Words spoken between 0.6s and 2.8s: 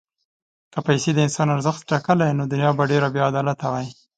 که پیسې د انسان ارزښت ټاکلی، نو دنیا